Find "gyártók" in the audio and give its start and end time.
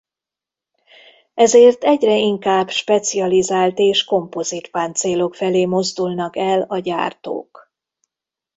6.79-7.71